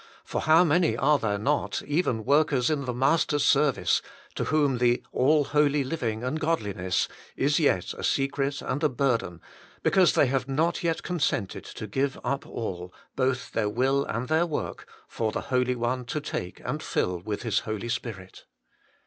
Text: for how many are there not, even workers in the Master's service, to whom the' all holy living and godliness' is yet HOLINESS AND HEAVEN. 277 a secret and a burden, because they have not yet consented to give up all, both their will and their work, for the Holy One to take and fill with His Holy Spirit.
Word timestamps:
for 0.23 0.41
how 0.41 0.63
many 0.63 0.97
are 0.97 1.19
there 1.19 1.37
not, 1.37 1.83
even 1.83 2.25
workers 2.25 2.71
in 2.71 2.85
the 2.85 2.91
Master's 3.07 3.45
service, 3.45 4.01
to 4.33 4.45
whom 4.45 4.79
the' 4.79 5.03
all 5.11 5.43
holy 5.43 5.83
living 5.83 6.23
and 6.23 6.39
godliness' 6.39 7.07
is 7.37 7.59
yet 7.59 7.91
HOLINESS 7.91 7.91
AND 7.91 7.91
HEAVEN. 8.05 8.19
277 8.31 8.65
a 8.65 8.71
secret 8.71 8.71
and 8.71 8.83
a 8.83 8.95
burden, 8.95 9.41
because 9.83 10.13
they 10.13 10.25
have 10.25 10.47
not 10.47 10.81
yet 10.83 11.03
consented 11.03 11.65
to 11.65 11.85
give 11.85 12.17
up 12.23 12.47
all, 12.47 12.91
both 13.15 13.51
their 13.51 13.69
will 13.69 14.03
and 14.05 14.27
their 14.27 14.47
work, 14.47 14.87
for 15.07 15.31
the 15.31 15.39
Holy 15.41 15.75
One 15.75 16.05
to 16.05 16.19
take 16.19 16.59
and 16.65 16.81
fill 16.81 17.19
with 17.19 17.43
His 17.43 17.59
Holy 17.59 17.89
Spirit. 17.89 18.45